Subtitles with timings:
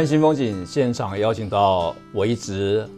[0.00, 2.88] 湾新风景现场邀请到我一直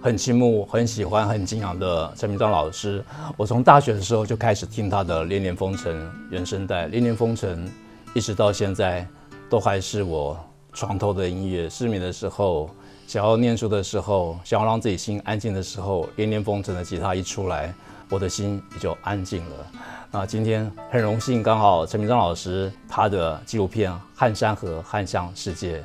[0.00, 3.04] 很倾慕、很喜欢、很敬仰的陈明章老师。
[3.36, 7.66] 我从大学的时候就开始听他的《恋恋风尘》原声带，《恋恋风尘》
[8.14, 9.04] 一直到现在
[9.50, 10.38] 都还是我
[10.72, 11.68] 床头的音乐。
[11.68, 12.70] 失眠的时候，
[13.08, 17.74] 想要念书的时候，想要让自己心安静的时候，《恋恋风尘》的吉他一出来，
[18.08, 19.66] 我的心也就安静了。
[20.12, 25.78] 那今天很荣幸，刚好陈明章老师他的纪录片《汉山河汉向世界》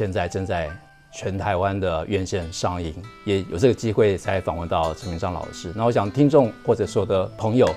[0.00, 0.70] 现在正在。
[1.12, 5.72] 全台湾的院线上映，也有这个机会才访问到陈明章老师。
[5.74, 7.68] 那我想听众或者说的朋友，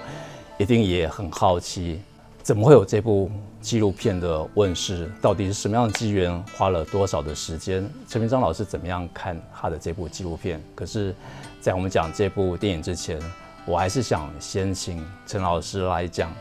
[0.59, 1.99] 一定也很好奇，
[2.43, 5.09] 怎么会有这部纪录片的问世？
[5.19, 6.31] 到底是什么样的机缘？
[6.55, 7.89] 花了多少的时间？
[8.07, 10.61] 陈明章老师怎么样看他的这部纪录片？
[10.75, 11.15] 可是，
[11.59, 13.19] 在我们讲这部电影之前，
[13.65, 16.31] 我还是想先请陈老师来讲，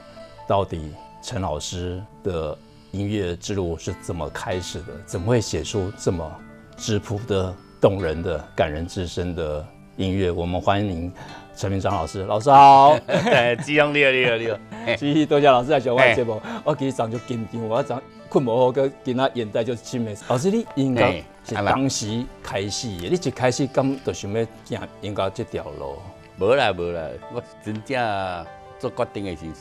[0.46, 2.54] 到底陈老师的
[2.92, 4.88] 音乐之路是怎么开始的？
[5.06, 6.30] 怎么会写出这么？
[6.76, 11.10] 质朴的、动人的、感人至深的音乐，我们欢迎
[11.56, 12.22] 陈明章老师。
[12.24, 12.98] 老师好，
[13.64, 14.58] 志雄你好，你好，你好。
[14.96, 16.38] 谢谢 多谢老师来上我的节目。
[16.64, 20.14] 我其实早就紧张，我早困不好，跟跟他眼袋就青梅。
[20.28, 21.12] 老师，你应该
[21.46, 25.96] 是当时开始的，你一开始刚就想要走应该这条路。
[26.38, 28.46] 无啦无啦，我真正
[28.78, 29.60] 做决定的时候是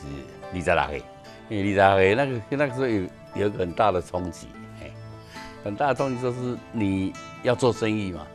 [0.52, 1.02] 二十六岁，
[1.48, 2.86] 因为二十六岁那个那个时候
[3.34, 4.48] 有一个很大的冲击。
[5.64, 7.12] 很大的冲击就是你
[7.44, 8.26] 要做生意嘛，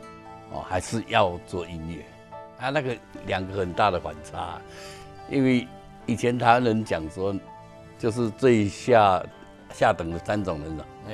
[0.50, 2.02] 哦，还是要做音乐，
[2.58, 4.58] 啊，那个两个很大的反差，
[5.28, 5.68] 因为
[6.06, 7.36] 以前台湾人讲说，
[7.98, 9.22] 就是最下
[9.74, 11.12] 下等的三种人了，哎，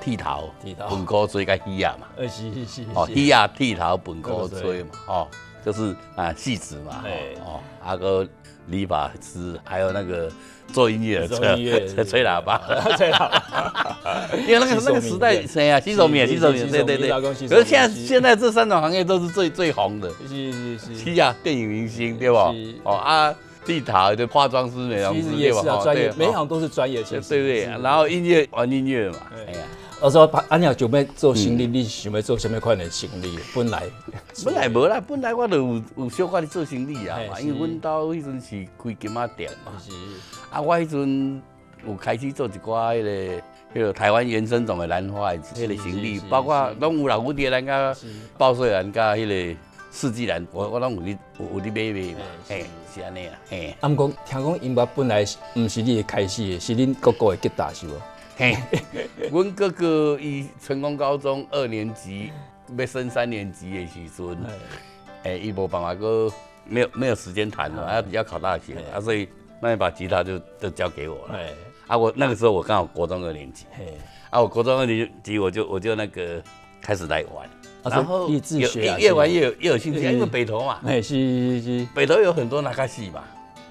[0.00, 5.28] 剃头、剃头、本科吹跟戏亚嘛，呃，是是是，哦，戏亚、剃头、本科吹嘛，哦，
[5.64, 7.02] 就是啊，戏子嘛，
[7.44, 8.24] 哦，阿哥。
[8.68, 10.30] 理发师，还有那个
[10.72, 12.60] 做音乐的吹吹 吹喇叭，
[12.96, 13.88] 吹喇叭。
[14.46, 15.80] 因为那个那个时代，谁啊？
[15.80, 17.10] 洗手棉，洗手棉，对对对。
[17.48, 20.10] 可是现在现在这三种行业都是最最红的。
[20.28, 21.14] 是是是。
[21.14, 22.52] 是啊，电影明星对吧？
[22.84, 23.34] 哦啊，
[23.64, 25.80] 地塔的化妆师、美容师对吧？
[25.82, 27.64] 专业，每一行都是专业，对不对？
[27.82, 29.58] 然后音乐玩音乐嘛，哎呀。
[30.00, 33.36] 我说，安尼想要做生意，你想要做什么款的生意？
[33.52, 33.82] 本来
[34.44, 39.72] 本来无啦，本来我就有有小可咧做生意啊嘛，因为阮兜迄阵是开金仔店嘛。
[39.84, 39.90] 是。
[40.52, 41.42] 啊，我迄阵
[41.84, 43.42] 有开始做一寡迄个
[43.74, 47.92] 迄个台湾原生种的兰花的迄个生意，包括拢有老蝴蝶兰、甲
[48.36, 49.58] 报税兰、甲迄个
[49.90, 52.20] 四季兰，我我拢有哩有有哩买卖嘛。
[52.48, 53.34] 嘿，是安尼啊。
[53.50, 53.74] 嘿。
[53.80, 55.24] 啊，毋过听讲音乐本来
[55.56, 57.90] 毋是你的开始的，是恁哥哥的吉他是无？
[58.38, 58.56] 嘿，
[59.32, 62.30] 阮哥哥伊成功高中二年级
[62.76, 64.38] 要升三年级的时阵，
[65.24, 66.30] 哎，伊无办法个
[66.64, 69.28] 没有没有时间弹了，啊，要考大学，啊，所以
[69.60, 71.40] 那一把吉他就就交给我了。
[71.88, 73.66] 啊，我那个时候我刚好国中二年级，
[74.30, 76.40] 啊，我国中二年级我就我就那个
[76.80, 77.50] 开始来玩，
[77.82, 83.24] 然后越越玩越有越有兴趣，因为北投嘛，哎，是是是，北投有很多那卡西嘛，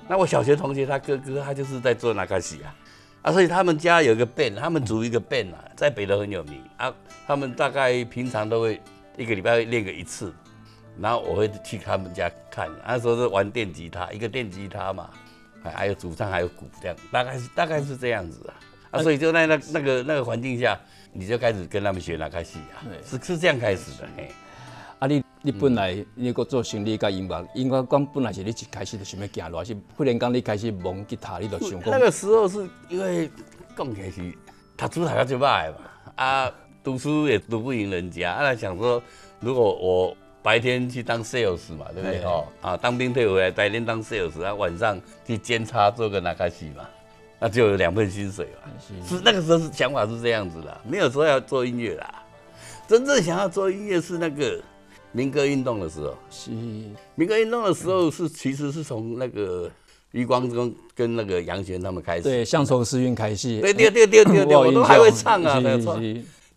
[0.10, 2.76] 那我小学同学他哥哥他就是在做那卡西啊。
[3.22, 6.94] 啊，所以他们家有一个 band，他们组一个 band 啊，在北投很有名啊。
[7.26, 8.82] 他们大概平常都会
[9.18, 10.34] 一个礼拜会练个一次，
[10.98, 12.70] 然后我会去他们家看。
[12.88, 15.10] 那时候是玩电吉他，一个电吉他嘛，
[15.62, 18.54] 还有主唱，还有鼓，这样大概是大概是这样子啊。
[18.92, 20.80] 啊，所以就在那那个那个环境下，
[21.12, 24.08] 你就开始跟他们学那个戏啊，是是这样开始的。
[24.16, 24.32] 嘿，
[25.00, 25.24] 啊你。
[25.44, 31.92] 你本来你个做生理甲音乐，音乐讲本来是你一开始就想要行路，是忽然间你开始摸吉他，你就想讲。
[31.92, 33.30] 那个时候是因为
[33.78, 34.34] 讲起来是
[34.76, 35.78] 读书读得就歹嘛，
[36.16, 36.52] 啊，
[36.84, 39.02] 读书也读不赢人家，啊，想说
[39.40, 42.24] 如果我白天去当 sales 嘛，对不对？
[42.24, 46.84] 哦，啊，当兵退回来，白天当 sales，啊，晚上去兼差做个那卡西嘛，
[47.40, 48.72] 那就有两份薪水嘛。
[48.86, 52.24] 是，是那个时候是想法是这样子的，没有说要做音乐啦，
[52.86, 54.60] 真正想要做音乐是那个。
[55.18, 56.52] 民歌运动的时候，是
[57.16, 59.68] 民歌运动的时候是其实是从那个
[60.12, 62.22] 余光中跟那个杨弦他们开始。
[62.22, 63.60] 对，乡愁诗韵开戏。
[63.60, 65.60] 对对对对对对， 我都还会唱啊。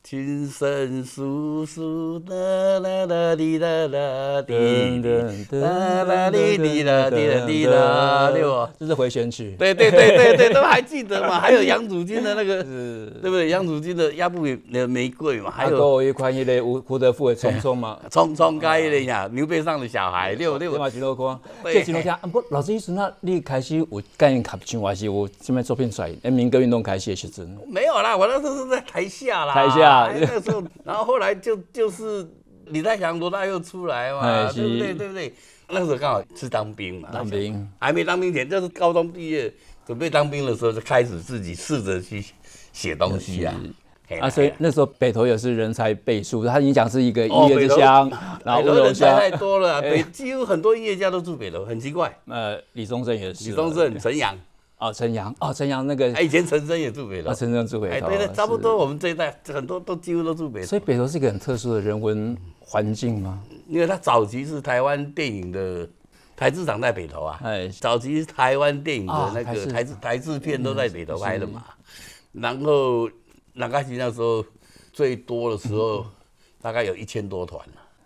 [0.03, 2.35] 琴声簌簌哒
[2.81, 8.69] 啦啦滴哒哒滴哒哒哒滴滴啦滴啦滴啦，对不？
[8.79, 9.55] 这是回旋曲。
[9.59, 11.39] 对对对对对，都还记得嘛？
[11.39, 13.51] 还有杨祖君的那个，对不对？
[13.51, 15.51] 杨祖君的压步的玫瑰嘛？
[15.51, 17.99] 还有一宽一类胡胡德夫的匆匆嘛？
[18.11, 20.71] 匆匆该的呀，牛背上的小孩，六六。
[20.73, 20.89] 对嘛？
[20.89, 21.39] 几多歌？
[21.63, 22.17] 这几多天？
[22.33, 23.87] 不，老师意思那你开始有
[24.17, 26.11] 概念，卡唱还是有什么作品出来？
[26.23, 27.47] 哎，民歌运动开始的时阵？
[27.69, 29.53] 没有啦，我那时候是在台下啦。
[29.53, 29.90] 台下。
[29.91, 32.29] 啊那个时候，然后后来就就是
[32.67, 34.95] 李泰祥、罗大佑出来嘛，对不对？
[34.95, 35.35] 对不对？
[35.69, 39.53] 那时候刚好是当兵嘛，当兵还没当兵前，就是高中毕业
[39.87, 42.25] 准备当兵的时候，就开始自己试着去
[42.73, 43.55] 写东西啊。
[44.21, 48.11] 啊，所以那时候北投也是人才辈出，他影响是一个音乐之乡，
[48.45, 52.13] 然后人才太多了，北几乎很多音乐家都住北投，很奇怪。
[52.27, 54.37] 呃，李宗盛也是，李宗盛、陈阳。
[54.81, 58.75] 哦，陈阳哦，陈阳那个，以前陈升也住北投，陈升住北投，对对，差不多。
[58.77, 63.43] 我们这一代很多都几乎都住北头，所以北头是一个很特殊的人文环境吗？
[63.69, 65.87] 因为他早期是台湾电影的
[66.35, 71.63] 台制厂在北投啊，哎，早期台湾电影的那个台制台制片都在北投拍的嘛。
[72.33, 73.07] 然后
[73.53, 74.43] 那个时那时候
[74.95, 76.07] 最多的时候，
[76.63, 77.63] 大概有一千多团，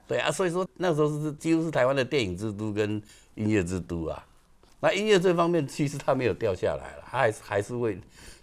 [0.09, 3.01] 对啊，所以说那时候是几乎是台湾的电影之都跟
[3.37, 4.27] 音乐之都啊。
[4.85, 7.99] 那音乐这方面其实它没有掉下来了，它还是还是会，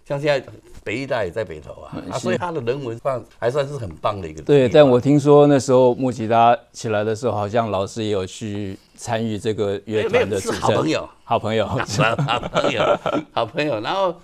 [0.06, 0.44] 像现在
[0.84, 4.42] 北艺大也在北投啊，啊，所以他的人文上还算是很棒的一个。
[4.42, 10.60] 对，但我听说那时候木吉他起来的时候，好像老师也有去参与这个乐团的组成。
[10.60, 11.66] 好朋友，好朋友，
[12.26, 12.98] 好朋友，
[13.32, 13.80] 好朋友。
[13.80, 14.14] 然后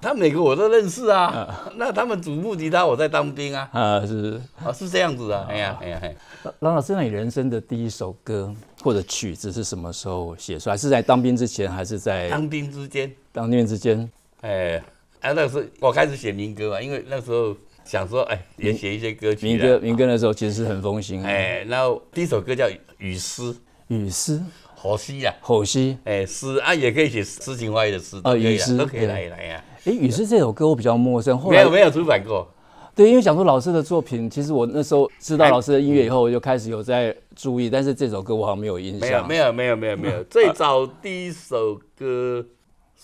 [0.00, 6.14] 他每个我都认识啊，那他们组木吉他，我在当兵啊，啊是啊是这样子啊，哎呀哎呀哎。
[6.60, 10.76] 郎老师，那你人生的第一首歌或者曲子是什么时候写出来？
[10.76, 13.10] 是在当兵之前，还是在当兵之间？
[13.32, 14.08] 当兵之间，
[14.42, 14.82] 哎，
[15.24, 19.46] 啊，那时候我开始写民歌嘛，因为那时候想说，哎，也写一些歌曲。
[19.46, 21.24] 民歌，民歌那时候其实是很风行。
[21.24, 22.66] 哎，然后第一首歌叫
[22.98, 23.42] 《雨诗》，
[23.88, 24.38] 雨诗，
[24.74, 25.96] 好诗呀，好诗。
[26.04, 28.20] 哎，诗啊，也可以写诗情画意的诗。
[28.22, 29.64] 哦，雨诗都可以来来呀。
[29.86, 32.46] 哎，雨诗这首歌我比较陌生，没有没有出版过。
[32.94, 39.26] 对，因为想说老师的作品，其实我那时候知道老师的音乐以后，我就开始有在注意，但是这首歌我好像没有印象。
[39.26, 40.22] 没有，没有，没有，没有，没有。
[40.24, 42.44] 最早第一首歌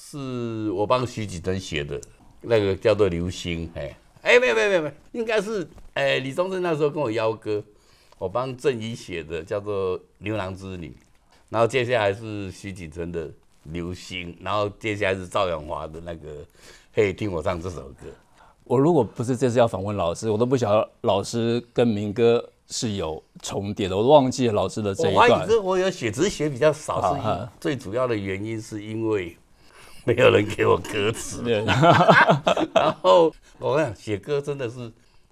[0.02, 2.00] 是我帮徐锦珍写的，
[2.40, 3.68] 那个叫做《流星》。
[3.78, 7.62] 哎，哎，没有，没有，没有，没有，应该是哎李宗盛那时候跟我邀歌，
[8.18, 10.88] 我帮郑怡写的叫做《牛郎织女》，
[11.50, 13.28] 然后接下来是徐锦珍的
[13.64, 16.32] 《流星》，然后接下来是赵永华的那个
[16.94, 18.06] 《嘿，听我唱这首歌》。
[18.64, 25.28] 我如果不是这次要访问老师，我都不晓得老师跟民歌是有重叠的，我都忘记了老师的这一段。
[25.28, 29.36] 我怀疑这我有写，只是写比较少，是最主要的原因是因为
[30.06, 31.42] 没有人给我歌词。
[32.74, 34.90] 然后我跟你讲，写歌真的是，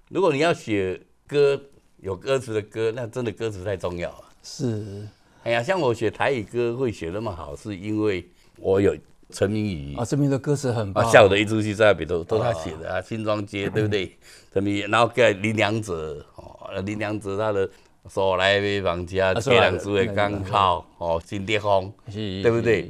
[0.09, 1.59] 如果你要写歌
[1.97, 4.23] 有歌词的歌，那真的歌词太重要了。
[4.43, 5.07] 是，
[5.43, 8.27] 哎呀，像我写台语歌会写那么好，是因为
[8.57, 8.95] 我有。
[9.31, 11.05] 陈明宇啊，陈明的歌词很棒。
[11.05, 12.99] 啊下午的一出戏在北投，都他写的啊。
[12.99, 14.17] 新庄街 对不对？
[14.51, 17.69] 陈明，然后给林良哲哦，林良哲他的
[18.09, 22.89] 说来买房家，铁两子的刚靠哦，金蝶风，对不对？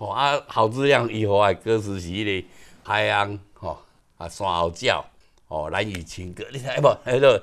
[0.00, 2.46] 哦啊，好质量以后啊，歌词是的
[2.82, 3.76] 海洋哦
[4.16, 5.04] 啊，山后鸟
[5.48, 6.88] 哦，蓝雨情歌，你看不？
[7.04, 7.42] 哎，对，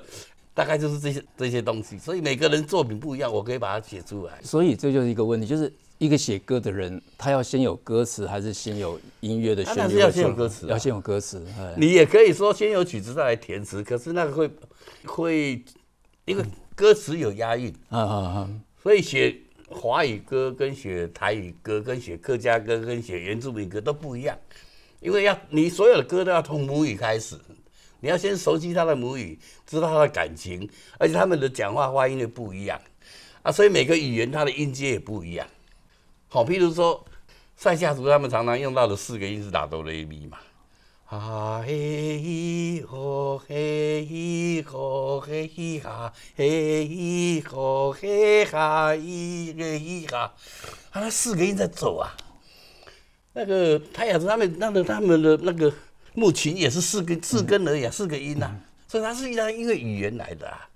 [0.52, 1.96] 大概就是这些这些东西。
[1.96, 4.40] 所以每个人作品不一样，我可以把它写出来。
[4.42, 5.72] 所以这就是一个问题，就是。
[5.98, 9.78] 一个写歌的人，他要先有歌词，还是先有音乐的旋律？
[9.80, 11.44] 但是要先有歌词，要先有歌词。
[11.76, 14.48] 你也可以说先有曲子再来填词，可是那个会
[15.06, 15.60] 会，
[16.24, 16.44] 因为
[16.76, 18.50] 歌词有押韵啊啊啊！
[18.80, 19.36] 所以写
[19.70, 24.38] 华语歌跟写台语歌、跟写客家歌、跟写原住民歌都不一样，
[25.00, 27.36] 因为要你所有的歌都要从母语开始，
[28.00, 32.80] 你要先熟悉他的母语，知道他的感情，而且他们的讲话发音也不一样
[33.42, 35.46] 啊，所以每个语言它的音阶也不一样。
[36.28, 37.04] 好，譬如说，
[37.56, 40.38] 塞夏族他们常常用到的四个音是打哆来咪嘛，
[41.08, 41.72] 啊嘿
[42.22, 50.34] 咿吼嘿咿吼嘿咿哈嘿咿吼嘿哈咿嘿咿哈，
[50.90, 52.14] 啊，那四个音在走啊。
[53.32, 55.72] 那个他也是他们那个他们的那个
[56.12, 58.50] 木琴也是四根四根而已，四个音呐，
[58.86, 60.68] 所以它是一个一个语言来的啊。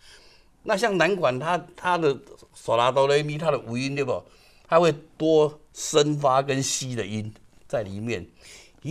[0.63, 2.17] 那像南管它它的
[2.55, 4.25] 索拉哆来咪它的五音对不？
[4.67, 7.35] 它会多声发跟吸的音
[7.69, 8.27] 在里面，
[8.85, 8.91] 咦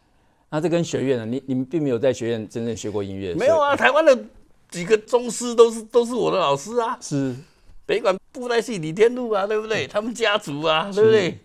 [0.50, 1.25] 那这跟学院呢？
[1.25, 3.33] 你你们并没有在学院真正学过音乐？
[3.33, 4.17] 没有啊，台湾的
[4.74, 6.98] 几个宗师都是都是我的老师啊。
[7.00, 7.34] 是，
[7.86, 9.88] 北管布袋戏李天禄啊，对不对？
[9.88, 11.39] 他们家族啊，对不对？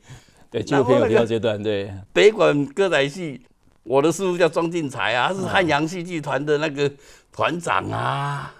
[0.50, 1.62] 对，纪录片有提到这段。
[1.62, 3.40] 对，北管歌仔戏，
[3.85, 6.90] 我的师傅叫庄进才啊，他是汉阳戏剧团的那个
[7.30, 8.52] 团长啊，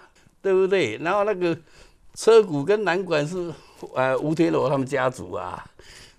[0.43, 0.99] 对不对？
[0.99, 1.57] 然后那个
[2.15, 3.53] 车鼓跟南管是。
[3.95, 5.65] 呃，吴天罗他们家族啊，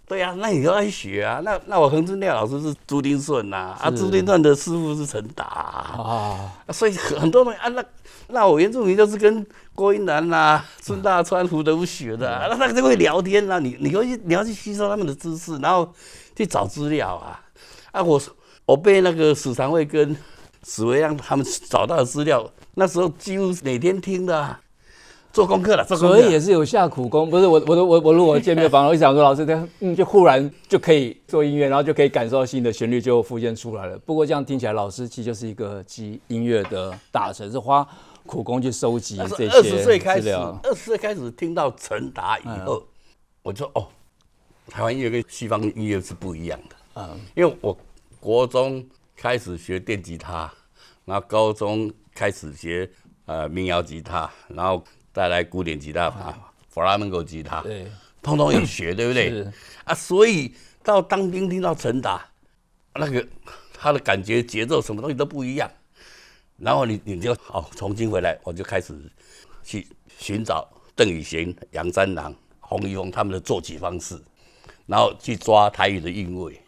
[0.07, 1.41] 对呀、啊，那你要去学啊。
[1.43, 7.83] 那那我恒春调老师是朱丁顺呐，啊，朱丁顺的师傅是陈达啊，所以很多东西啊，那
[8.31, 9.45] 那我原住民就是跟
[9.75, 15.91] 郭英男呐、 孙大川、胡德夫学的、啊，那那个就会聊天啊，你你可以你要去吸收他们的知识，然后
[16.35, 17.39] 去找资料啊。
[17.91, 18.21] 啊，我
[18.65, 20.15] 我被那个史长卫跟
[20.63, 24.59] 史维亮他们找到的资料，那时候几乎每天听的、啊。
[25.31, 27.29] 做功课了，所以也是有下苦功。
[27.29, 33.95] 不是我，我都我我如果见面访，我就想说，老师这 嗯，就忽然就可以做音乐，然后就可以感受到新的旋律就浮现出来了。
[33.99, 37.87] 不过这样听起来，老师其实就是一个集音乐的大成，是花
[38.25, 39.47] 苦功去收集这些。
[39.49, 42.87] 二十岁开始，二十岁开始听到陈达以后，嗯、
[43.43, 43.87] 我就哦，
[44.69, 46.75] 台湾音乐跟西方音乐是不一样的。
[46.95, 47.77] 嗯，因为我
[48.19, 48.85] 国中
[49.15, 50.51] 开始学电吉他，
[51.05, 52.89] 然后高中开始学
[53.25, 54.83] 呃民谣吉他，然后。
[55.11, 59.29] 带来古典吉他啊，弗拉门戈吉他，对，通通有学，对不对？
[59.31, 59.51] 是
[59.83, 62.23] 啊，所以到当兵听到陈达，
[62.93, 63.27] 那个
[63.73, 65.69] 他的感觉、节奏，什么东西都不一样。
[66.59, 68.93] 然后你你就哦，从今回来，我就开始
[69.63, 69.87] 去
[70.17, 74.21] 寻找邓雨贤、杨三郎、洪一峰他们的作曲方式，
[74.85, 76.61] 然后去抓台语的韵味。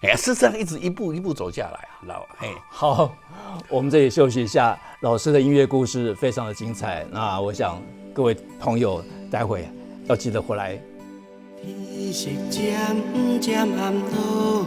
[0.00, 2.36] 哎呀，是这样一直一步一步走下来啊，知道吧？
[2.38, 3.12] 嘿，好，
[3.68, 4.78] 我们这里休息一下。
[5.00, 9.68] 老师的音乐故事非常的精彩，那我想各位朋友待会
[10.06, 10.80] 要记得回来。
[11.60, 14.66] 天色渐渐暗落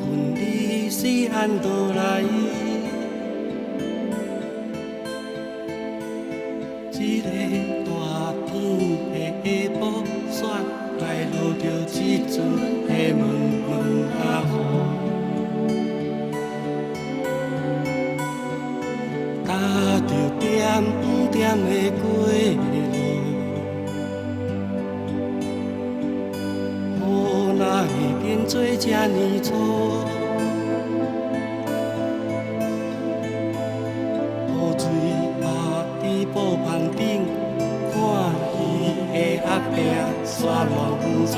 [0.00, 2.22] 云里是按倒来，
[6.92, 7.26] 一个
[7.84, 7.88] 大
[8.46, 8.50] 天
[9.12, 9.46] 的下
[9.78, 10.36] 晡，雪
[11.00, 11.02] 来
[11.32, 11.96] 落着一
[12.28, 12.34] 阵
[12.86, 13.20] 的闷
[13.66, 13.70] 闷
[14.20, 14.54] 啊雨。
[19.44, 19.48] 踏
[20.06, 20.46] 着点
[21.30, 21.66] 点的
[22.00, 22.02] 过
[28.48, 29.52] 做这呢粗？
[34.48, 34.88] 雨水
[35.42, 35.44] 打
[36.00, 36.02] 在
[36.32, 37.28] 布棚顶，
[37.92, 37.94] 看
[38.54, 38.56] 鱼
[39.12, 39.76] 的后壁
[40.24, 40.72] 沙乱
[41.26, 41.36] 走。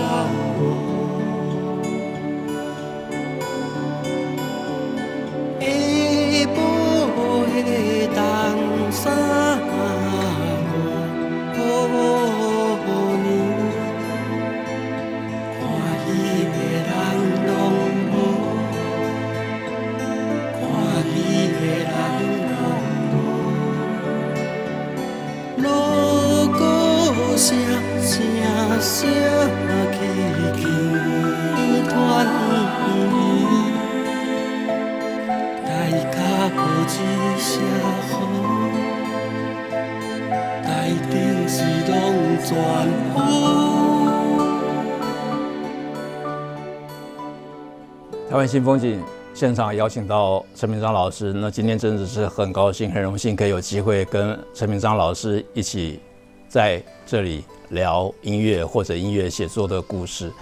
[48.40, 49.04] 湾新风景
[49.35, 56.00] 现场邀请到陈明章老师，那今天真的是很高兴、很荣幸可以有机会跟陈明章老师一起
[56.49, 60.32] 在这里聊音乐或者音乐写作的故事。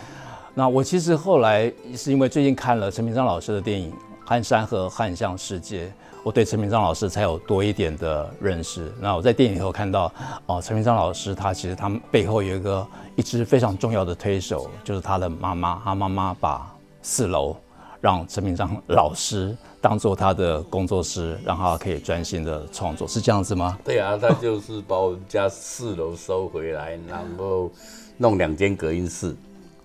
[0.54, 3.90] 那我其实后来是因为最近看了陈明章老师的电影
[4.24, 5.86] 《汉山和汉象世界》。
[6.22, 8.92] 我对陈明章老师才有多一点的认识。
[9.00, 10.12] 那我在电影里头看到，
[10.46, 12.86] 哦，陈明章老师他其实他们背后有一个
[13.16, 15.82] 一支非常重要的推手，就是他的妈妈。
[15.84, 17.56] 他妈妈把四楼
[18.00, 23.78] 让陈明章老师当做他的工作室，让他可以专心的创作，是这样子吗？
[23.84, 27.70] 对啊，他就是把我们家四楼收回来，然后
[28.16, 29.34] 弄两间隔音室，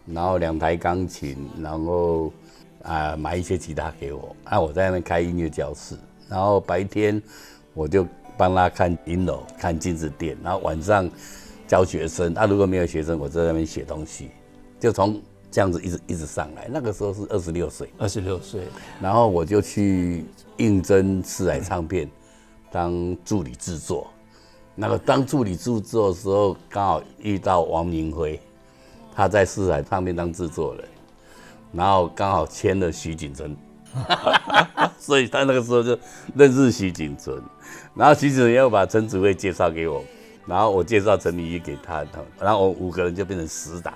[0.05, 2.31] 然后两台钢琴，然后
[2.83, 5.95] 啊、买一些吉他给我，啊我在那边开音乐教室。
[6.29, 7.21] 然后白天
[7.73, 8.05] 我就
[8.37, 11.09] 帮他看银楼、看金子店，然后晚上
[11.67, 12.33] 教学生。
[12.33, 14.31] 他、如果没有学生，我在那边写东西。
[14.79, 15.21] 就从
[15.53, 16.67] 这样子一直一直上来。
[16.67, 18.63] 那个时候是二十六岁，二十六岁，
[18.99, 20.25] 然后我就去
[20.57, 22.09] 应征四海唱片
[22.71, 24.07] 当助理制作。
[24.73, 28.39] 那个当助理制作的时候，刚好遇到王明辉，
[29.15, 30.83] 他在四海唱片当制作人，
[31.71, 33.55] 然后刚好签了徐锦春，
[34.97, 35.95] 所以他那个时候就
[36.33, 37.39] 认识徐锦春，
[37.93, 40.03] 然后徐锦春又把陈子慧介绍给我，
[40.47, 42.03] 然后我介绍陈明仪给他，
[42.39, 43.93] 然后我五个人就变成死党，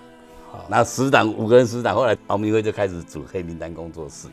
[0.70, 4.28] 然后死党五个人死党，后来黄明辉就开始组黑名单工作室。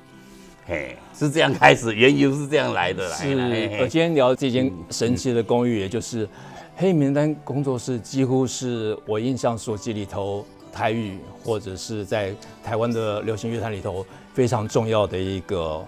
[0.67, 3.17] 嘿，是这样开始，缘由是这样来的啦。
[3.17, 3.35] 是，
[3.81, 6.27] 我今天聊这间神奇的公寓，也就是
[6.77, 15.87] 黑名单工作室，几乎是我印象所及里头台语或者是在台湾的流行乐坛里头非常重要的一个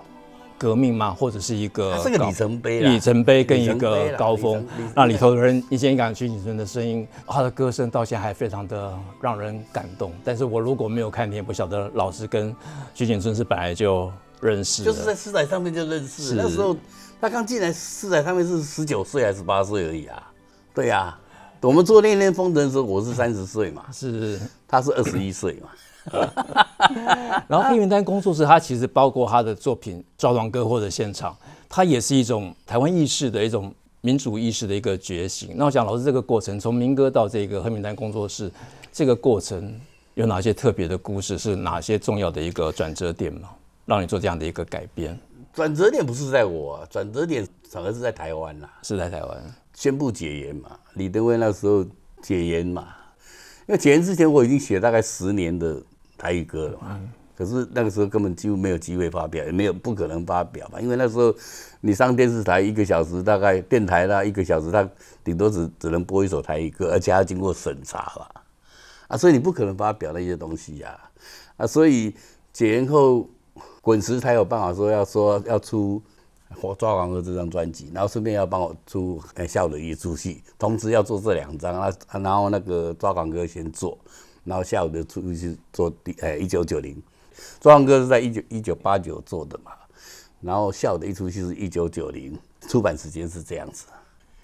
[0.58, 4.66] 革命嘛，或者是一个是个里程碑，里程碑跟一个高峰。
[4.94, 10.12] 那里头的人一见一感徐锦春的声音，他的歌声到现在还非常的让人感动。
[10.24, 12.54] 但是我如果没有看，你也不晓得老师跟
[12.94, 14.12] 徐景春是本来就。
[14.38, 16.76] 认识就是在四仔上面就认识，那时候
[17.18, 20.30] 他刚进来四仔上面是十九岁还是十八岁而已啊？
[20.74, 21.18] 对呀、啊，
[21.62, 25.70] 我们做恋恋风尘的时候我是三十岁嘛，是他是二十一岁嘛。
[27.48, 31.36] 然后黑名单工作室，它其实包括他的作品《赵庄歌》或者现场，
[31.68, 35.50] 它也是一种台湾意识的一种民主意识的一个觉醒。
[35.54, 38.50] 那我想老师这个过程，从民歌到这个黑名单工作室，
[38.92, 39.74] 这个过程
[40.14, 41.36] 有哪些特别的故事？
[41.38, 43.50] 是哪些重要的一个转折点吗？
[43.84, 45.16] 让你做这样的一个改编，
[45.54, 49.38] 转折点不是在我、啊，转折点反而是在台湾啦，是在台湾
[49.74, 51.86] 宣布解严嘛，李登辉那时候
[52.20, 52.88] 解严嘛，
[53.68, 55.80] 因为解严之前我已经写大概十年的
[56.16, 57.00] 台语歌了嘛，
[57.36, 61.34] 可是那个时候根本几乎没有机会发表，也没有不可能发表嘛，因为那时候
[61.80, 64.88] 你上电视台一个小时，大概电台啦一个小时，他
[65.22, 68.30] 顶多只只能播一首台语歌，而且要经过审查吧，
[69.08, 70.98] 啊，所以你不可能发表那些东西呀，
[71.56, 72.14] 啊，所以
[72.52, 73.28] 解严后。
[73.80, 76.02] 滚石才有办法说要说要出
[76.74, 83.96] 《抓狂的》这张专辑，然后顺便要帮我出《下午的一出戏》，同时要做这两张啊，然后那个《抓狂哥》先做，
[84.46, 86.94] 然后下午的出戏做第诶一九九零，
[87.60, 89.72] 《抓狂歌》是在一九一九八九做的嘛，
[90.40, 93.86] 然后下午的一出戏是一九九零，出版时间是这样子。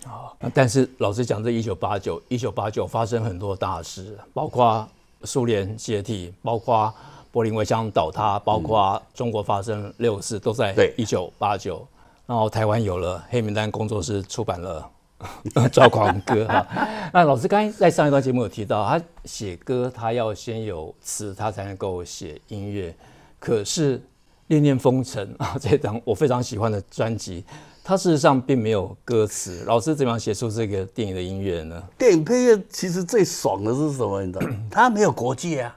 [0.04, 4.86] 啊，但是老实讲，这一九八九一九八九发生很多大事，包括
[5.24, 6.92] 苏联解体，包括。
[7.32, 11.82] 柏林围墙倒塌，包括中国发生六四，都在一九八九。
[12.26, 14.80] 然后台湾有了黑名单工作室出版了
[15.72, 16.66] 《抓狂歌》哈。
[17.12, 22.94] 那老师刚才在上一段节目有提到，他写歌他要先有词，他才能够写音乐。
[23.38, 23.98] 可是
[24.48, 27.44] 《恋恋风尘》啊，这张我非常喜欢的专辑，
[27.82, 29.64] 它事实上并没有歌词。
[29.66, 31.82] 老师怎么样写出这个电影的音乐呢？
[31.98, 34.22] 电影配乐其实最爽的是什么？
[34.22, 34.56] 你知道吗？
[34.70, 35.76] 它没有国界啊。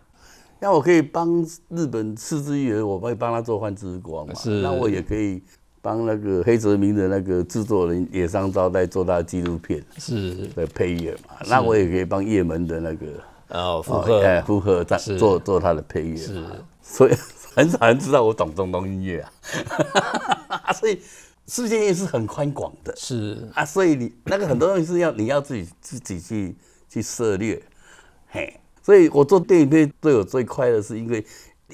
[0.59, 4.33] 那我可以帮日本赤之愈，我可以帮他做《幻之光》嘛？
[4.35, 4.61] 是。
[4.61, 5.41] 那我也可以
[5.85, 11.35] 帮那个黑泽明的那个制作人野上昭代做他的纪录片是的配乐嘛？
[11.47, 13.05] 那我也可以帮叶门的那个
[13.49, 16.43] 哦附和哎附和在做做他的配乐是。
[16.81, 17.13] 所以
[17.53, 19.21] 很少人知道我懂中东音乐
[20.47, 20.73] 啊。
[20.73, 20.99] 所以
[21.45, 22.91] 世界也是很宽广的。
[22.95, 26.55] 是啊，所以你那个很多东西是要你要自己自己去
[26.89, 27.61] 去涉猎，
[28.29, 28.59] 嘿。
[28.81, 31.23] 所以我做电影片对我最快的是，因为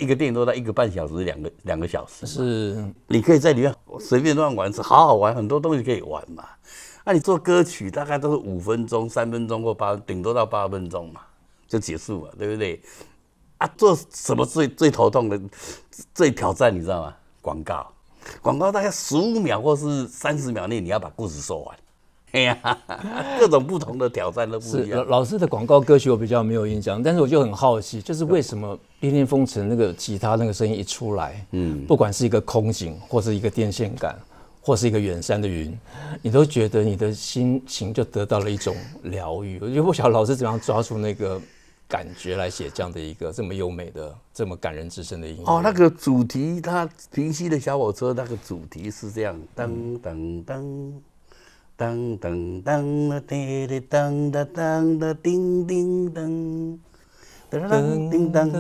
[0.02, 6.44] 一个电影都在一个半小时、两个两个小时，是你可以在里面随便乱玩，是好好玩，很多东西可以玩嘛。
[7.06, 11.22] 那你做歌曲大概都是五分钟、三分钟或八，顶多到八分钟嘛，
[11.68, 12.82] 就结束了，对不对？
[13.60, 15.40] 啊，做什么最最头痛的、
[16.16, 17.16] 最挑战，你知道吗？
[17.40, 17.94] 广告，
[18.42, 21.78] 广告大概十五秒或是三十秒内，你要把故事说完。
[22.32, 22.78] 哎呀，
[23.40, 25.00] 各种不同的挑战都不一样。
[25.00, 34.18] 老老师的广告歌曲我比较没有印象，但是我就很好奇，就是为什么《恋恋风尘》那个吉他那个声音一出来，嗯，不管是一个空景，或是一个电线杆，
[34.62, 35.78] 或是一个远山的云，
[36.22, 39.60] 你都觉得你的心情就得到了一种疗愈。
[39.62, 41.42] 我觉得不晓得老师怎么样抓住那个
[41.88, 45.44] 感觉来写这样的一个这么优美的、这么感人至深的音乐。
[45.46, 50.94] 哦，那个主题，它平息的小火车那个主题是这样，噔噔噔。
[51.82, 56.78] 当当当啦，滴滴当当当的，叮叮当，
[57.50, 58.52] 当当叮当，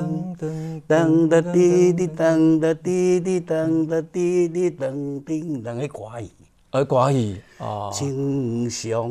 [0.87, 6.31] 当当滴滴当当滴滴当当滴滴当叮当，还挂意，
[6.71, 7.91] 还挂意啊！
[7.93, 9.07] 情伤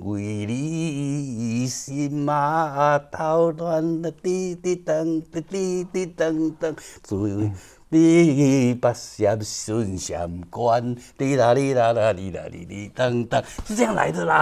[0.00, 7.16] 为你心马头乱啦，滴滴当当滴滴当当，最。
[7.88, 14.34] 你把相顺相关，滴啦滴啦啦滴啦滴滴当当，是这样来的啦。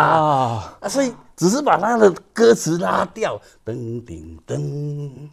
[0.80, 5.28] 啊，所以只是把他的歌词拉掉，噔噔噔，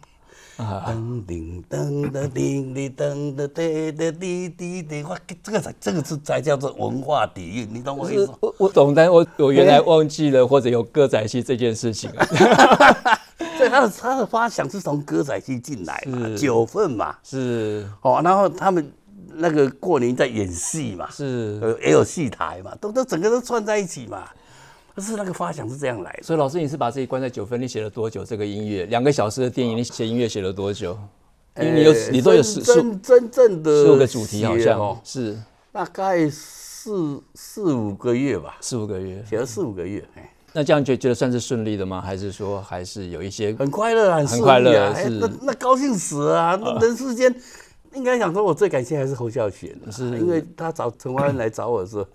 [0.58, 8.30] 噔叮噔噔叮叮噔噔噔噔滴滴滴，哇，这个才这个是才叫做文化底蕴，你懂我意思？
[8.40, 12.10] 我我懂，但我我原来忘记了，或者有歌仔戏这件事情。
[13.64, 18.92] 以他的他的发想是从歌仔戏进来嘛，九份嘛，是哦，然后他们
[19.34, 24.28] 那个过年在演戏嘛，是呃也有戏台嘛，都都整个都串在一起嘛。
[24.94, 26.22] 可是那个发想是这样来的。
[26.22, 28.22] 所以老师，你是把自己关在九份，你写了多久？
[28.22, 30.98] 这个音乐两个小时的电影，你写音乐写了多久？
[31.56, 35.38] 因为你有你都有十真真正的十五个主题，好像是
[35.72, 40.04] 大概四四五个月吧，四五个月写了四五个月。
[40.52, 42.00] 那这样觉觉得算是顺利的吗？
[42.00, 46.58] 还是说还是有一些很快乐啊，很快乐，啊是那那高兴死了啊！
[46.62, 47.34] 那人世间
[47.94, 52.06] 应该讲说，我最感谢还是侯孝贤，是因为他找陈华恩来找我的时候。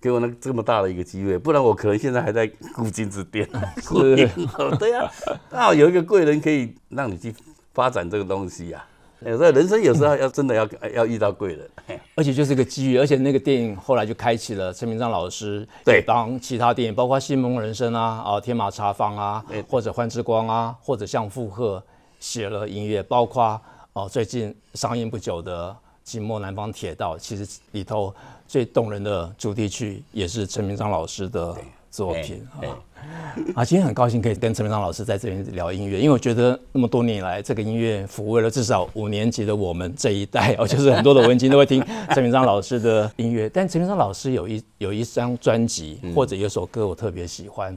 [0.00, 3.48] 给我那这么大的一个机会，不然我可能现在还在古金子店。
[3.80, 4.28] 是，
[4.76, 5.08] 对呀，
[5.48, 7.32] 刚好有一个贵人可以让你去
[7.72, 8.84] 发展这个东西呀。
[9.24, 11.70] 有时候人生有时候要真的要要遇到贵人，
[12.14, 12.98] 而且就是个机遇。
[12.98, 21.82] 而且那个电影后来就开启了陈明章老师对当其他电影，包括《新梦人生》啊、啊《天马茶坊》啊，或者《幻之光》啊，或者像负荷
[22.20, 23.60] 写了音乐，包括
[23.92, 25.74] 哦最近上映不久的
[26.08, 28.14] 《寂寞南方铁道》，其实里头。
[28.48, 31.56] 最动人的主题曲也是陈明章老师的
[31.90, 32.60] 作品啊！
[33.54, 41.84] 啊，今天很高兴可以跟陈明章老师在这边聊音乐，因为我觉得那么多年以来，这个音乐抚慰了至少五年级的我们这一代哦，就是很多的文青都会听
[42.14, 43.48] 陈明章老师的音乐。
[43.48, 47.76] 但陈明章老师有一有一张专辑或者有首歌我特别喜欢，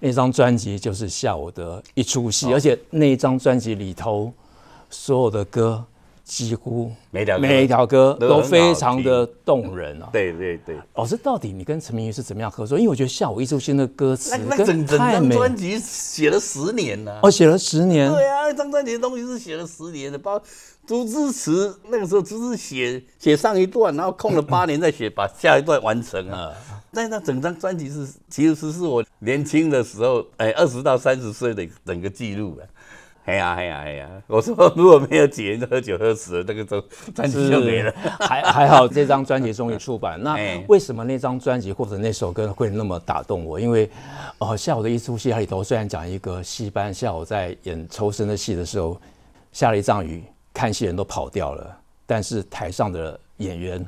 [0.00, 4.32] 那张专辑就是《下午的一出戏》，而且那一张专辑里头
[4.90, 5.84] 所有的歌。
[6.26, 10.08] 几乎每条每一条歌都非常的动人啊！
[10.12, 12.76] 对对对，老师，到底你跟陈明宇是怎么样合作？
[12.76, 17.16] 因为我觉得下午一出戏的歌词，那整整张专辑写了十年呢。
[17.22, 18.10] 哦，写了十年。
[18.10, 20.44] 对啊，那张专辑的东西是写了十年的，包括
[20.84, 26.50] 朱之词那个时候只是写写上一段，然后空了八年再写，把下一段完成啊。
[26.92, 32.66] 但那整张专辑是其实是我年轻的时候，哎，二十到三十岁的整个记录啊。
[33.26, 34.08] 哎呀哎呀哎呀！
[34.28, 36.80] 我说如果没有几年喝酒喝死了，那个都
[37.12, 37.92] 专辑就没了。
[38.20, 40.18] 还还好，这张专辑终于出版。
[40.22, 40.36] 那
[40.68, 43.58] 为什么那张专辑或者那首歌会那么打动我？
[43.58, 43.90] 因为
[44.38, 48.96] 哦，下午的一出戏里头虽然讲一个戏班下午在演抽身的戏的时候，
[49.50, 50.22] 下了一场雨，
[50.54, 53.84] 看戏人都跑掉了，但是台上的演员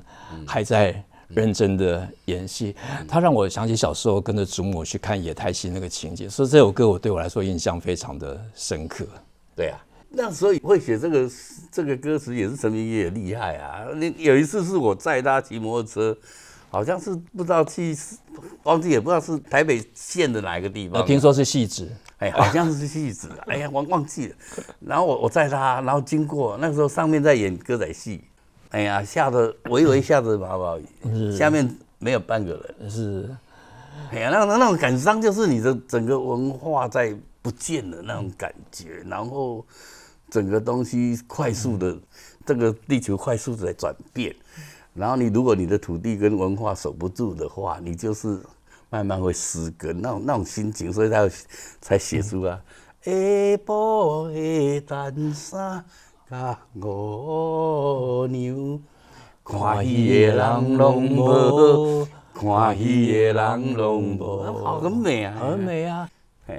[0.48, 2.74] 还在认真的演戏。
[3.06, 9.06] 他让我想起小时候跟着祖母去看野台戏那个情节，所以这首歌我对我来说印象非常的深刻。
[9.58, 11.28] 对啊，那时候会写这个
[11.72, 13.86] 这个歌词也是陈明宇也厉害啊。
[13.96, 16.16] 那有一次是我载他骑摩托车，
[16.70, 17.92] 好像是不知道去，
[18.62, 21.00] 忘记也不知道是台北县的哪一个地方。
[21.00, 23.28] 我听说是戏子，哎，好像是戏子。
[23.50, 24.36] 哎呀，忘忘记了。
[24.78, 28.22] 然后我我载他，然后经过那时候上面在演歌仔戏，
[28.70, 31.68] 哎呀，下着微微 下着毛毛雨，下面
[31.98, 32.88] 没有半个人。
[32.88, 33.28] 是，
[34.12, 37.12] 哎呀，那那那种感伤就是你的整个文化在。
[37.40, 39.64] 不见了那种感觉，然后
[40.30, 41.96] 整个东西快速的，
[42.44, 44.34] 这个地球快速的在转变，
[44.94, 48.40] 然后你如果你的土地跟文化守不住的话，你就是
[48.90, 51.28] 慢慢会失根，那种那种心情，所以他
[51.80, 52.60] 才写出啊，
[53.02, 55.84] 下晡的单衫
[56.28, 58.82] 甲五娘，
[59.44, 66.10] 看戏的人拢无，看戏的人拢无，好很美啊，很美啊。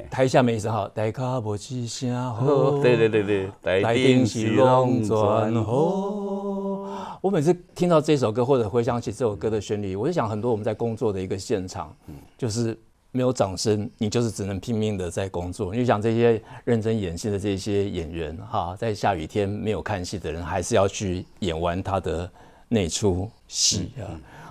[0.10, 2.80] 台下没声好，台卡无几声好。
[2.82, 6.88] 对对对对，台顶是龙转吼。
[7.22, 11.94] 我每次听到这首歌，或者回想起这首歌的旋律，我就想很多我们在工作的一个现场，
[12.38, 12.78] 就是
[13.12, 15.74] 没有掌声，你就是只能拼命的在工作。
[15.74, 22.32] 你就想这些认真演戏的这些演员，哈，在下雨天没有看戏的人，还是要去演完他的
[22.68, 24.06] 那出戏啊。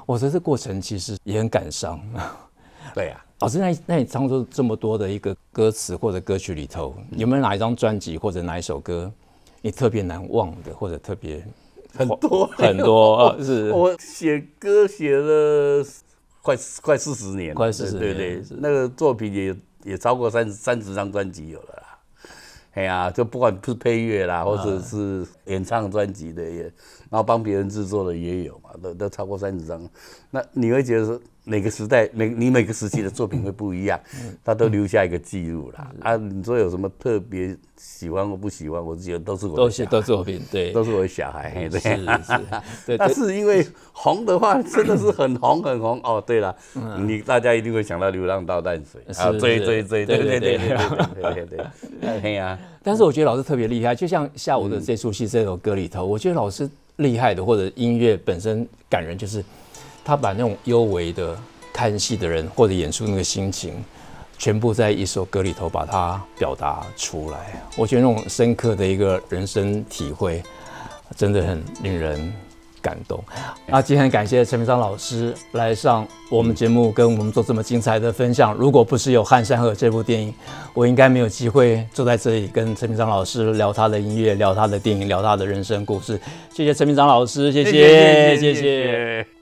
[0.05, 2.01] 我觉得这过程其实也很感伤。
[2.94, 3.24] 对呀。
[3.40, 9.12] 老师，那那你创作这么多的一个歌词或者歌曲里头，有没有哪一张专辑或者哪一首歌
[9.62, 11.46] 你特别难忘的，或者特别
[11.94, 13.37] 很多 很多？
[13.40, 15.85] 是我写歌写了
[16.42, 21.98] 快快四十年，快四十年，对对，那个作品也也超过三三十张专辑有了啦。
[22.74, 29.81] 哎呀，就不管是配乐啦，或者是演唱专辑的也，然后帮别人制作的也有嘛，好的都超过三十张。
[30.31, 33.98] 那你会觉得说每个时代每你每个时期的作品会不一样
[34.44, 41.66] 他都留下一个记录啦啊你说有什么特别喜欢或不喜欢我觉得都是我都是都作品对都是我的小孩
[42.85, 46.54] 对但 是因为红的话真的是很红很红哦对了
[47.07, 50.68] 你大家一定会想到流浪到淡水啊追追追对对对对
[51.22, 56.68] 对对对呀但是我觉得老师特别厉害就像下午的这出戏这首歌里头我觉得老师
[56.99, 59.45] 厉害的或者音乐本身感人，就是
[60.05, 61.37] 他把那种幽微的
[61.73, 63.75] 看戏的人或者演出那个心情，
[64.39, 67.63] 全部在一首歌里头把它表达出来。
[67.77, 70.43] 我觉得那种深刻的一个人生体会，
[71.17, 72.33] 真的很令人。
[72.81, 73.23] 感动，
[73.67, 78.55] 那今天感谢陈明章老师来上我们节目，跟我们做这么精彩的分享。
[78.55, 80.33] 如果不是有《汉山河》这部电影，
[80.75, 86.21] 我应该没有机会坐在这里跟陈明章老师聊他的音乐、聊他的电影、聊他的人生故事。
[86.53, 88.55] 谢谢陈明章老师，谢谢，谢谢。
[88.55, 89.38] 谢谢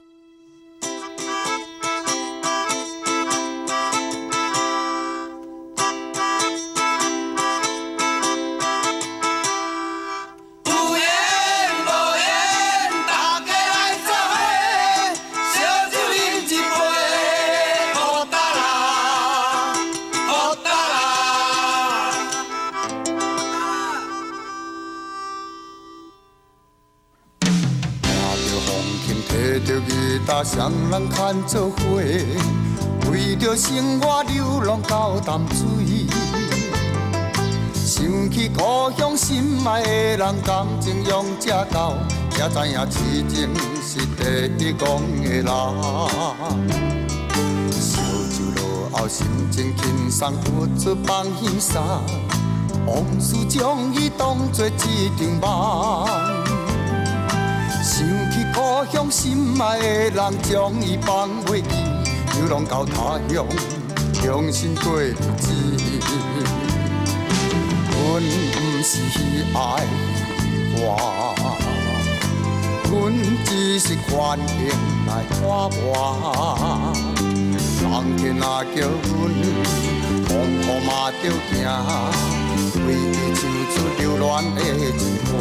[43.29, 43.49] 情
[43.81, 44.21] 是第
[44.65, 44.87] 一讲
[45.21, 45.45] 的人。
[47.71, 48.61] 烧酒落
[48.91, 51.81] 后，心情轻松，不出放轻松，
[52.85, 56.07] 往事将伊当作一场梦。
[57.83, 58.57] 想起故
[58.91, 61.67] 乡心爱的人，将伊放袂记，
[62.39, 63.45] 流浪到他乡，
[64.13, 65.53] 重新过日子。
[68.09, 68.91] 阮不是
[69.53, 69.57] 爱
[70.79, 70.85] 我，
[72.89, 72.95] 阮
[73.45, 74.57] 只是环境
[75.07, 76.93] 来拖磨。
[77.81, 77.83] 人
[78.17, 79.11] 天若叫阮，
[80.27, 81.53] 风雨嘛着行，
[82.85, 83.39] 为伊唱
[83.71, 84.57] 出流浪的
[84.97, 85.33] 情歌。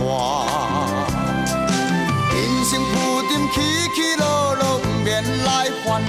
[2.32, 2.94] 人生浮
[3.28, 3.54] 沉起
[3.94, 5.08] 起落落，不免
[5.44, 5.48] 来
[5.84, 6.08] 烦恼。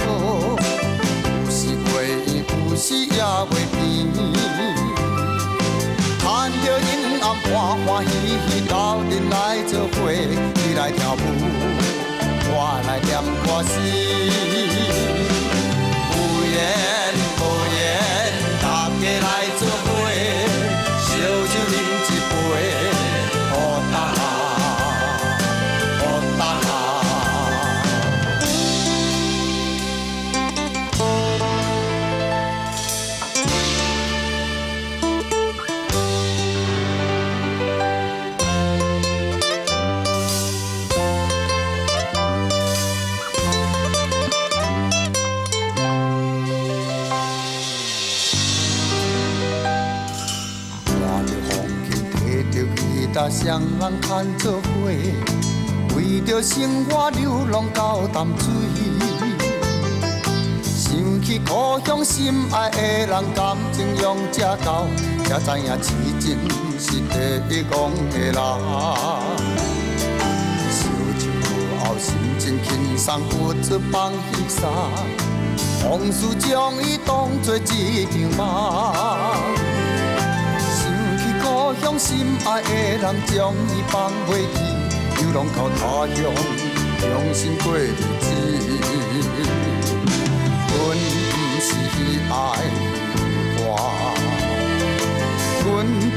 [1.45, 1.93] 有时会
[2.25, 2.27] 怨，
[2.69, 3.75] 有时也会甜。
[6.19, 6.89] 看着阴
[7.21, 7.45] 暗欢
[7.85, 8.09] 欢喜
[8.47, 8.73] 喜，斗
[9.09, 9.35] 阵来
[9.67, 9.95] 作伙，
[12.97, 15.16] 来念歌词。
[53.29, 54.67] 双人牵做伙，
[55.95, 58.45] 为着生活流浪到淡水。
[60.63, 64.87] 想起故乡心爱的人，感情用这厚，
[65.25, 66.37] 才知影痴情
[66.79, 66.91] 是
[67.49, 67.75] 第一讲
[68.09, 68.33] 的人。
[70.71, 70.79] 烧
[71.19, 71.23] 酒
[71.83, 74.63] 后心情轻松，不出放轻松，
[75.89, 79.66] 往事将伊当作一场梦。
[81.97, 84.59] 心爱的人，将伊放袂记，
[85.17, 85.81] 流浪到他
[86.13, 86.17] 乡，
[86.99, 88.25] 重新过日子。
[90.69, 90.77] 阮
[91.31, 91.67] 不是
[92.29, 92.33] 爱
[93.57, 93.65] 花，
[95.65, 95.67] 阮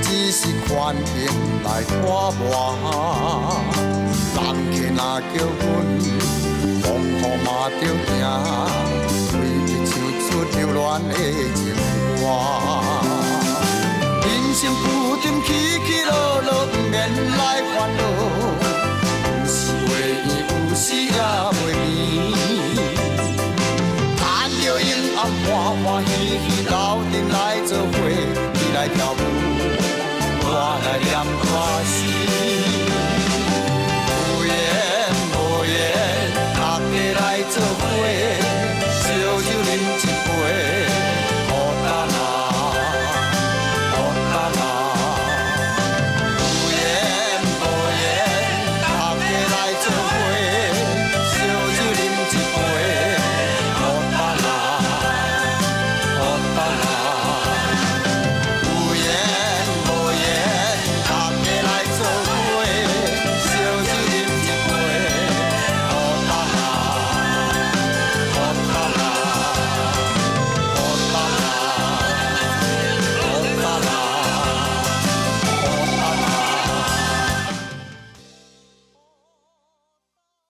[0.03, 0.39] 只是
[0.69, 1.17] 环境
[1.65, 2.45] 来拖磨。
[4.35, 4.39] 人
[4.71, 5.01] 客若
[5.33, 5.65] 叫阮，
[6.83, 7.49] 风雨嘛
[7.81, 8.13] 着行，
[9.33, 9.35] 为
[9.67, 9.91] 伊唱
[10.29, 11.11] 出流浪的
[11.55, 11.59] 情
[12.21, 13.20] 歌。
[14.61, 15.49] 心不沉，起
[15.87, 17.41] 起落落，不免来
[17.73, 18.01] 烦恼。
[19.41, 19.89] 有时袂
[20.23, 20.29] 变，
[20.69, 21.09] 有时也
[21.57, 22.77] 袂变。
[24.19, 24.21] 趁
[24.61, 24.77] 着晚
[25.17, 25.49] 安，欢
[25.83, 26.09] 欢喜
[26.45, 26.75] 喜，老
[27.11, 27.95] 林来作伙，
[28.75, 29.20] 来跳舞。